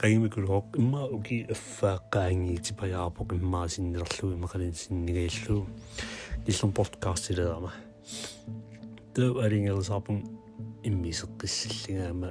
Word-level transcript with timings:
qagimikuloq 0.00 0.76
imma 0.80 1.02
uki 1.16 1.36
affaaqaangiiti 1.54 2.72
pajaarpoq 2.80 3.34
imma 3.36 3.60
sinnerlu 3.74 4.32
imaqalin 4.36 4.72
sinnigaillu 4.82 5.56
illum 6.50 6.70
podcastileraama 6.78 7.72
tau 9.14 9.32
alingerusaarpun 9.44 10.22
immiseqqissallingaama 10.88 12.28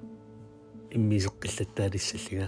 иммисеққиллаттаалиссаллига 0.97 2.47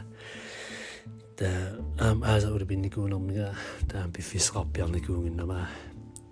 таа 1.38 1.59
аам 2.05 2.23
ааса 2.31 2.53
улипинникуунэрмига 2.55 3.49
таа 3.91 4.08
пиффисеқарпиарникуунгиннама 4.16 5.59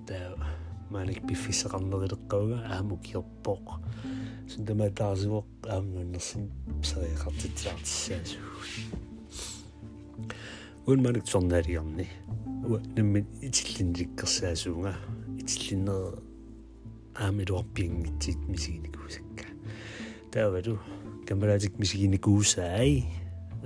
таа 0.08 0.59
маник 0.90 1.22
пиффисеқарнерилеққауга 1.28 2.58
ааму 2.76 2.98
киорпоқ 2.98 3.66
сунтамаатаарсуоқ 4.52 5.48
аамнууннерсин 5.76 6.50
сариақартитсаартиссаасу 6.90 8.40
уун 10.88 11.02
маник 11.06 11.28
сорнаалиарни 11.28 12.08
уа 12.70 12.80
наммит 12.96 13.28
итиллинликкерсаасуунга 13.42 14.96
итиллиннер 15.42 16.18
аамилуарпиангитсит 17.16 18.40
мисигиникуусакка 18.48 19.46
таавалу 20.32 20.80
камератик 21.28 21.78
мисигиникуусаай 21.78 23.06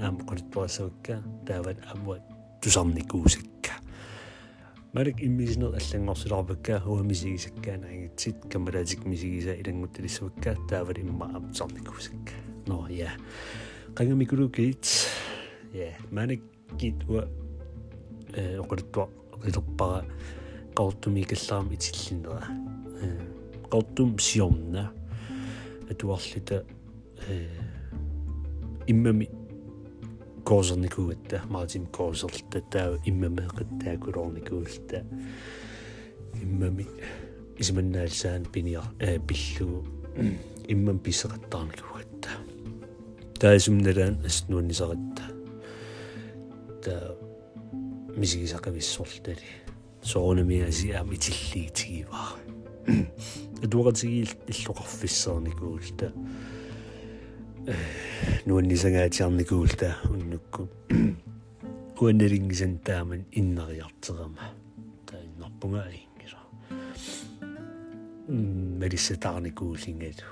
аам 0.02 0.18
qulittuassavakka 0.28 1.24
taavat 1.48 1.78
amwa 1.94 2.18
tusarnikuusakka 2.62 3.53
малик 4.94 5.22
иммисинер 5.22 5.74
аллангорсуларпакка 5.74 6.80
хуамисигисаккаанаангитсит 6.80 8.46
камератик 8.52 9.06
мисигиса 9.06 9.54
илангутталиссавакка 9.54 10.56
таават 10.70 10.98
имма 11.00 11.32
амсарникуусакка 11.36 12.34
но 12.68 12.88
я. 12.90 13.12
Qangamikulukiit 13.96 14.86
я. 15.74 15.98
Малик 16.12 16.44
кит 16.80 17.04
уа 17.10 17.28
э 18.34 18.60
qulittua 18.62 19.10
qilерпара 19.44 20.06
qawtumi 20.76 21.24
kallaam 21.26 21.74
itillинера 21.74 22.44
qawtum 23.70 24.18
siorna 24.18 24.92
атуарлита 25.90 26.66
иммами 28.88 29.30
коосерникугатта 30.54 31.42
маатим 31.50 31.88
коосерлта 31.88 32.62
таа 32.70 33.00
иммамеэқаттаакулорникуулта 33.10 35.02
иммами 36.44 36.86
исманнаалсаан 37.58 38.46
пиниар 38.54 38.86
э 39.00 39.18
пиллугу 39.18 39.88
иммам 40.68 41.00
писсеқаттаарникугатта 41.00 42.30
таасумналаан 43.40 44.16
аснуаннисаратта 44.30 45.24
таа 46.86 47.18
мисигисақависсорлтали 48.16 49.50
соонами 50.04 50.62
асиаами 50.70 51.16
тиллиитигиваа 51.16 52.30
адуаратигиил 53.64 54.30
иллоқарфиссаарникуулта 54.54 56.14
нуаннисангаатиарникуулта 58.46 59.98
уннукку 60.10 60.70
уаннерингисан 62.02 62.78
тааман 62.84 63.26
иннариартерама 63.32 64.46
таиннарпунга 65.08 65.84
ингила 66.02 66.42
малиссатаарникуулингату 68.82 70.26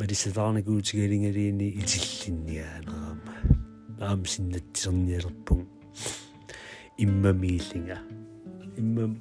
малиссатаарникуутигалингалиини 0.00 1.68
итиллинниаанерама 1.80 3.34
аам 4.00 4.24
синнатсерниалерпун 4.26 5.66
иммамииллинга 6.98 7.98
иммам 8.76 9.20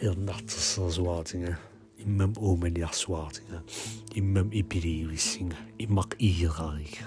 ернартерсерсуаатинга 0.00 1.58
иммам 2.04 2.32
ууманиарсуаартинга 2.36 3.62
иммам 4.14 4.48
ипиливиссинга 4.52 5.56
иммақ 5.78 6.16
иерарига 6.18 7.06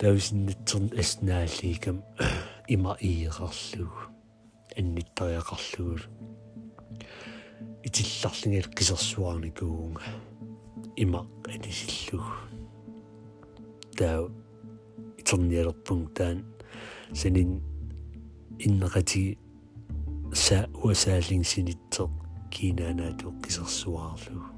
тависиннатсерн 0.00 0.88
аснааллигам 0.98 1.98
има 2.74 2.96
иерарлуг 3.00 4.08
анниттариақарлугул 4.78 6.00
итилларлингал 7.84 8.72
қисерсуарникуунга 8.78 10.00
има 10.96 11.26
анисиллуг. 11.44 12.24
Таа 13.98 14.24
итерниалерпун 15.18 16.08
таан 16.16 16.44
санин 17.12 17.60
иннеқати 18.58 19.36
са 20.32 20.64
уасааллингсинитсеқ 20.82 22.10
кинаанаату 22.50 23.36
qisерсуаарлу 23.44 24.48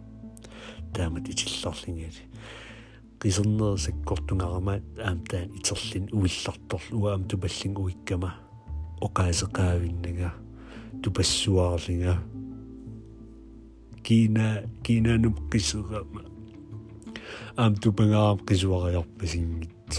таамат 0.94 1.26
итилларлингали 1.28 2.30
qisernerisakkортунгарамаат 3.22 4.84
аамтаан 5.08 5.48
итерлин 5.58 6.06
уилларторлу 6.12 6.96
уаам 7.02 7.22
тупаллин 7.30 7.72
уиккама 7.78 8.30
оқаасеқаавиннага 9.06 10.30
тупассуаарлинга 11.02 12.14
кина 14.02 14.46
кинанум 14.84 15.34
qisерама 15.50 16.22
аам 17.56 17.74
тупангаам 17.82 18.38
qisuариарпасингит 18.48 19.90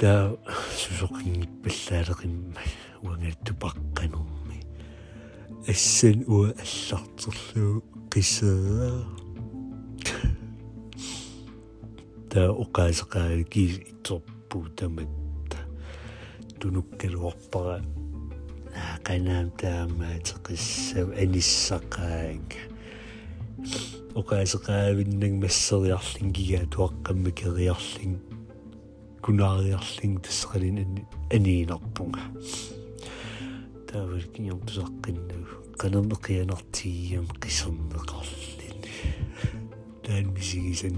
таа 0.00 0.36
сусоқингиппаллаалеқимма 0.80 2.62
уангаттупаққанум 3.02 4.28
ассан 5.72 6.18
уа 6.26 6.48
аллартерлуу 6.64 7.82
qissaa 8.12 9.27
та 12.38 12.54
оқаасеқаа 12.54 13.42
ки 13.50 13.64
итсорпу 13.90 14.62
таматта 14.78 15.58
тунуккалуарпара 16.60 17.82
qanaam 19.06 19.50
taamaatеқиссав 19.58 21.08
аниссақаанг 21.22 22.50
оқаасеқаавиннаг 24.20 25.34
массериарлин 25.42 26.30
гига 26.30 26.62
туаққамма 26.74 27.30
кериарлин 27.40 28.14
кунаариарлин 29.24 30.22
тассақалин 30.22 30.78
аниинарпунга 31.34 32.22
таавалкиам 33.90 34.60
тусаққиннагу 34.68 35.74
канернеқианартигиам 35.80 37.26
қисернеқарлин 37.42 38.78
таан 40.06 40.26
мисигисан 40.36 40.94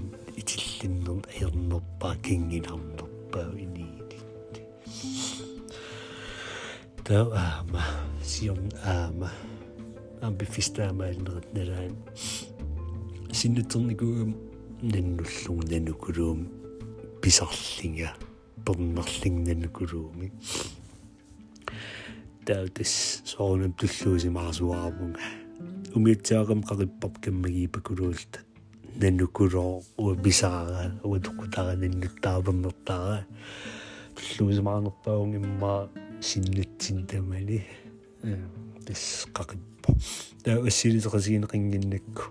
итиллиннерн 0.80 1.24
аернерпаа 1.28 2.16
кингинарнерпаа 2.24 3.52
иниит 3.64 4.10
таа 7.04 7.28
аама 7.36 7.82
сиом 8.24 8.68
аама 8.84 9.30
амбифистаамаалнерат 10.22 11.52
налаан 11.52 11.94
синнутерникуум 13.32 14.30
наннуллуг 14.80 15.60
нанукулуум 15.70 16.48
писарлинга 17.20 18.14
пернерлин 18.64 19.44
нанукулууми 19.44 20.32
таутас 22.46 23.22
соонам 23.26 23.72
туллуусимаасуаарпунга 23.78 25.20
умиутсаагам 25.94 26.60
қариппап 26.68 27.20
каммагиипакулуулта 27.20 28.40
нанукулоо 28.96 29.82
уабисаараа 29.96 31.00
уатоқутарананнуттааваммертаара 31.04 33.26
туллуусимаарнерпаагун 34.16 35.34
имма 35.40 35.88
синнатсин 36.20 37.06
тамани 37.06 37.64
тас 38.86 39.26
қақиппо 39.36 39.90
таа 40.44 40.56
ассилисеқасигинеқингиннакку 40.68 42.22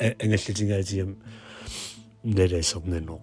ангаллатингаатиам 0.00 1.16
наласернано 2.24 3.20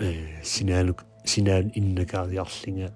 э 0.00 0.42
синаанук 0.44 1.04
синаан 1.24 1.72
иннакаариарлинга 1.74 2.94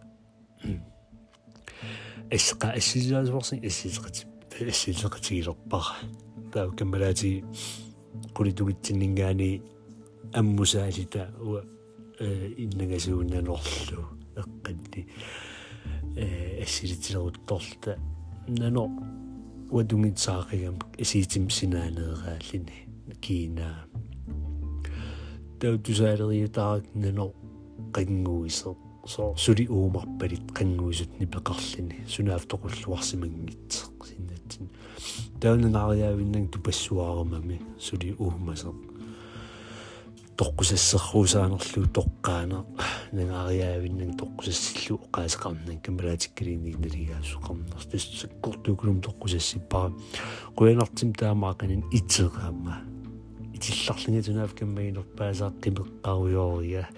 эсқа 2.31 2.73
ассилиасуарсин 2.79 3.59
ассилеқати 3.64 4.26
ассилеқатигилерпара 4.61 5.97
таа 6.53 6.70
каммалаати 6.70 7.44
qulituгитсиннингаани 8.35 9.62
аммусаалита 10.32 11.23
уа 11.41 11.64
э 12.20 12.55
иннагасууннанорлу 12.64 14.03
эққанни 14.41 15.03
э 16.17 16.62
ассилитилерутторлта 16.62 17.99
нано 18.49 18.85
уатунгитсаақигам 19.70 20.76
исиитим 20.99 21.50
синаанеерааллини 21.50 22.79
кина 23.20 23.69
таутусаалериутаак 25.61 26.85
нано 26.94 27.26
qanguisoo 27.94 28.76
so 29.12 29.35
suli 29.37 29.67
uumарпалит 29.69 30.47
qanguisut 30.56 31.12
nipeqarlini 31.20 31.97
sunaaf 32.14 32.44
toqulluarsimangitse 34.52 34.58
sinnatsin 34.58 34.70
таунанаариаавиннан 35.40 36.49
тупассуаармами 36.49 37.60
сули 37.78 38.14
уумасеq 38.19 38.75
тоққусассерруусаанерлу 40.37 41.87
тоққаана 41.99 42.64
нагаариаавиннан 43.12 44.16
тоққусассиллу 44.20 45.00
оқаасеқарнан 45.06 45.81
камалаатиккалиинник 45.84 46.78
налигаасу 46.78 47.38
қарнерс 47.46 47.87
тассаккортукулум 47.90 49.00
тоққусассиппара 49.00 49.93
қуянартим 50.56 51.12
таамаақанин 51.20 51.82
итсеқаама 51.93 52.75
итилларлинга 53.54 54.22
тунаав 54.22 54.54
каммагинерпаасаа 54.54 55.52
қимеққаруйоория 55.62 56.88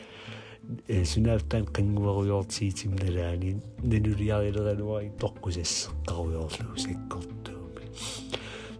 э 0.87 1.05
сунаавтаан 1.05 1.65
қангуаруйоортиитимналаани 1.75 3.51
нанулиарилерануари 3.91 5.11
тоққусассеққаруйоорлу 5.23 6.77
саккортууми 6.85 7.85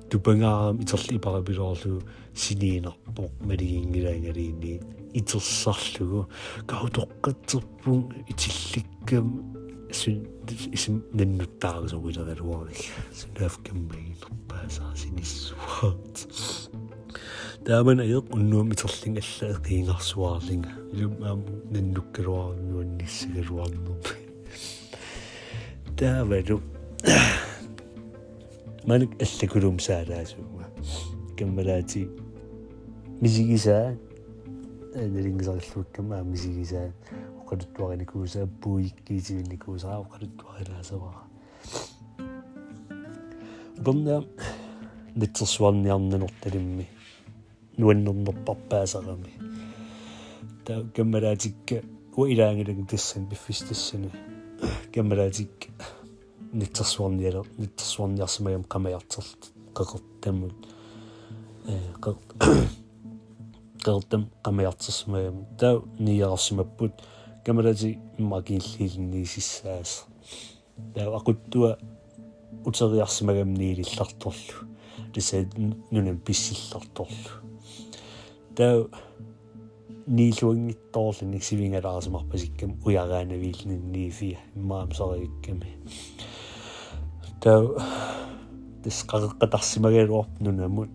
тупангаарам 0.09 0.81
итерли 0.83 1.17
парапилоорлу 1.27 2.01
синиинарпоқ 2.44 3.31
малигингилаангалиинни 3.50 4.73
итерсарлугу 5.19 6.29
каутоққатсерпун 6.71 8.01
итилликкам 8.31 9.27
сун 9.91 10.27
исм 10.71 11.01
наннуттаарусоруилералуарик 11.13 12.81
сунаав 13.19 13.59
каммагинерпаасаа 13.65 14.95
синиссуаат 14.95 16.15
тааман 17.64 17.96
аёқ 18.05 18.28
уннуам 18.37 18.69
итерлин 18.75 19.14
алла 19.22 19.46
эқиингарсуаарлинга 19.56 20.72
илум 20.93 21.14
аам 21.28 21.40
наннуккалуарнуанниссагалуарнер 21.72 23.99
таавалу 25.96 26.56
маник 28.84 29.12
аллакулум 29.25 29.76
саалаасуга 29.87 30.64
каммалаати 31.38 32.02
мисигисаа 33.22 33.87
налингисарлууккама 34.94 36.17
мисигисаа 36.22 36.88
оқалуттуариникуусаа 37.40 38.46
пуиккиитивинникуусаа 38.62 39.96
оқалуттуарилаасавара 40.05 41.22
гонна 43.87 44.17
нитсерсуарниарнанорталимми 45.17 46.87
нуаннернерпарпаасарами 47.78 49.32
таа 50.64 50.84
каммалаатикка 50.96 51.82
уилаангилаг 52.16 52.88
тассан 52.90 53.26
пиффистассани 53.30 54.10
каммалаатикка 54.94 55.68
нитсерсуарниала 56.52 57.44
нитсерсуарниарсимагам 57.58 58.64
qamajarterт 58.74 59.40
qeqertamut 59.76 60.58
э 61.66 61.74
qeqertam 63.84 64.22
qamajartersимагам 64.44 65.36
таа 65.60 65.82
ниярсимаппут 65.98 66.92
камалаати 67.44 67.98
иммакииллиилинниисиссаас 68.18 70.06
таа 70.94 71.08
aquttua 71.18 71.78
утериарсимагам 72.64 73.54
ниилилларторлу 73.54 74.56
тасаа 75.14 75.44
нунам 75.90 76.18
писсилларторлу 76.18 77.30
таа 78.54 78.76
niiluingittoorluni 80.06 81.40
sivingalaarsumarpasikkam 81.40 82.74
ujaraaнаviilnunniifia 82.86 84.38
immaamsariikkami 84.56 85.70
таа 87.42 87.62
тасқаққатарсимагалуарп 88.84 90.40
нунамут 90.46 90.92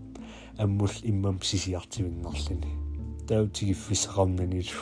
аммул 0.58 0.94
иммам 1.12 1.42
сисиартивиннарлини 1.50 2.72
таа 3.28 3.46
тигиффисақарнанилу 3.58 4.80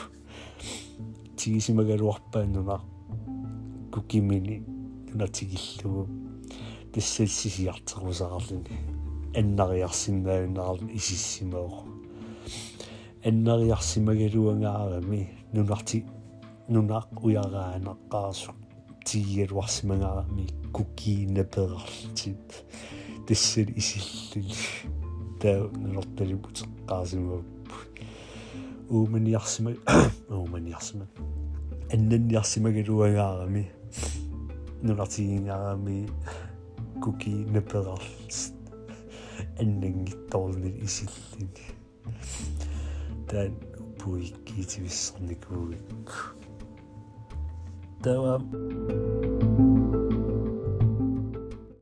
тигисимагалуарпааннуна 1.37 2.79
кукимини 3.93 4.57
нунатигиллугу 5.09 6.07
тассалсисиартерусаарлини 6.93 8.75
аннариарсиммаагуннаарлу 9.35 10.87
исиссимао 10.99 11.98
аннариарсимагалуангаарами 13.23 15.29
нунарти 15.53 16.05
нунақ 16.69 17.09
уяраанаққарсу 17.25 18.51
тигалуарсимангаарами 19.05 20.47
кукииннаперарлтит 20.71 22.49
тассали 23.27 23.73
исиллуни 23.75 24.55
таа 25.41 25.69
нунартали 25.81 26.35
путеққарсимаваппу 26.43 27.75
ууманиарсима 28.89 29.71
ууманиарсима 30.29 31.05
аннанниарсимагалуангаарами 31.91 33.63
нунартигингаарами 34.81 36.09
кукииннаперарлт 37.03 38.31
That 43.29 43.51
boy 44.05 44.23
iki 44.57 44.83
biz 44.83 44.93
sonraki 44.93 45.37
bölüm. 45.49 45.79
Devam. 48.03 48.43